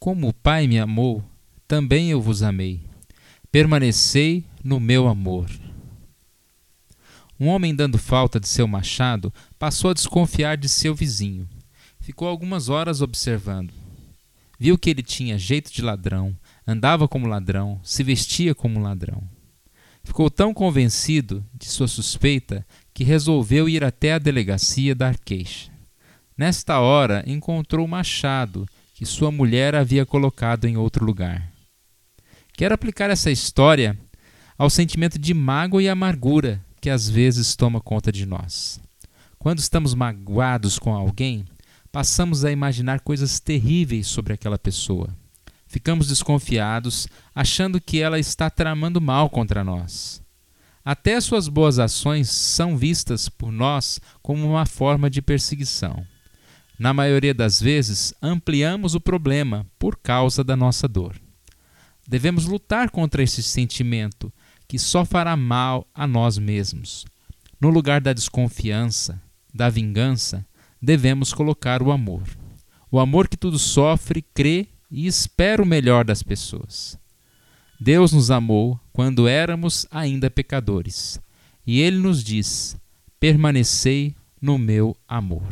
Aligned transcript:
Como 0.00 0.28
o 0.28 0.32
Pai 0.32 0.66
me 0.66 0.78
amou, 0.78 1.22
também 1.68 2.10
eu 2.10 2.22
vos 2.22 2.42
amei. 2.42 2.80
Permanecei 3.52 4.46
no 4.64 4.80
meu 4.80 5.06
amor. 5.06 5.50
Um 7.38 7.48
homem 7.48 7.74
dando 7.74 7.98
falta 7.98 8.40
de 8.40 8.48
seu 8.48 8.66
machado 8.66 9.30
passou 9.58 9.90
a 9.90 9.94
desconfiar 9.94 10.56
de 10.56 10.70
seu 10.70 10.94
vizinho. 10.94 11.46
Ficou 12.00 12.26
algumas 12.26 12.70
horas 12.70 13.02
observando. 13.02 13.74
Viu 14.58 14.78
que 14.78 14.88
ele 14.88 15.02
tinha 15.02 15.36
jeito 15.36 15.70
de 15.70 15.82
ladrão, 15.82 16.34
andava 16.66 17.06
como 17.06 17.28
ladrão, 17.28 17.78
se 17.82 18.02
vestia 18.02 18.54
como 18.54 18.80
ladrão. 18.80 19.22
Ficou 20.02 20.30
tão 20.30 20.54
convencido 20.54 21.44
de 21.52 21.66
sua 21.66 21.86
suspeita 21.86 22.66
que 22.94 23.04
resolveu 23.04 23.68
ir 23.68 23.84
até 23.84 24.14
a 24.14 24.18
delegacia 24.18 24.94
dar 24.94 25.18
queixa. 25.18 25.70
Nesta 26.38 26.80
hora 26.80 27.22
encontrou 27.26 27.84
o 27.84 27.88
machado 27.88 28.66
que 29.00 29.06
sua 29.06 29.32
mulher 29.32 29.74
havia 29.74 30.04
colocado 30.04 30.66
em 30.66 30.76
outro 30.76 31.06
lugar. 31.06 31.50
Quero 32.52 32.74
aplicar 32.74 33.08
essa 33.08 33.30
história 33.30 33.98
ao 34.58 34.68
sentimento 34.68 35.18
de 35.18 35.32
mágoa 35.32 35.82
e 35.82 35.88
amargura 35.88 36.62
que 36.82 36.90
às 36.90 37.08
vezes 37.08 37.56
toma 37.56 37.80
conta 37.80 38.12
de 38.12 38.26
nós. 38.26 38.78
Quando 39.38 39.58
estamos 39.58 39.94
magoados 39.94 40.78
com 40.78 40.94
alguém, 40.94 41.46
passamos 41.90 42.44
a 42.44 42.52
imaginar 42.52 43.00
coisas 43.00 43.40
terríveis 43.40 44.06
sobre 44.06 44.34
aquela 44.34 44.58
pessoa. 44.58 45.08
Ficamos 45.66 46.06
desconfiados, 46.06 47.08
achando 47.34 47.80
que 47.80 48.02
ela 48.02 48.18
está 48.18 48.50
tramando 48.50 49.00
mal 49.00 49.30
contra 49.30 49.64
nós. 49.64 50.20
Até 50.84 51.18
suas 51.22 51.48
boas 51.48 51.78
ações 51.78 52.28
são 52.28 52.76
vistas 52.76 53.30
por 53.30 53.50
nós 53.50 53.98
como 54.20 54.46
uma 54.46 54.66
forma 54.66 55.08
de 55.08 55.22
perseguição. 55.22 56.04
Na 56.80 56.94
maioria 56.94 57.34
das 57.34 57.60
vezes, 57.60 58.14
ampliamos 58.22 58.94
o 58.94 59.00
problema 59.00 59.66
por 59.78 59.98
causa 59.98 60.42
da 60.42 60.56
nossa 60.56 60.88
dor. 60.88 61.14
Devemos 62.08 62.46
lutar 62.46 62.88
contra 62.88 63.22
esse 63.22 63.42
sentimento 63.42 64.32
que 64.66 64.78
só 64.78 65.04
fará 65.04 65.36
mal 65.36 65.86
a 65.94 66.06
nós 66.06 66.38
mesmos. 66.38 67.04
No 67.60 67.68
lugar 67.68 68.00
da 68.00 68.14
desconfiança, 68.14 69.20
da 69.52 69.68
vingança, 69.68 70.46
devemos 70.80 71.34
colocar 71.34 71.82
o 71.82 71.92
amor. 71.92 72.22
O 72.90 72.98
amor 72.98 73.28
que 73.28 73.36
tudo 73.36 73.58
sofre, 73.58 74.22
crê 74.32 74.66
e 74.90 75.06
espera 75.06 75.62
o 75.62 75.66
melhor 75.66 76.02
das 76.02 76.22
pessoas. 76.22 76.98
Deus 77.78 78.10
nos 78.10 78.30
amou 78.30 78.80
quando 78.90 79.28
éramos 79.28 79.86
ainda 79.90 80.30
pecadores, 80.30 81.20
e 81.66 81.78
Ele 81.78 81.98
nos 81.98 82.24
diz: 82.24 82.74
permanecei 83.20 84.14
no 84.40 84.56
meu 84.56 84.96
amor. 85.06 85.44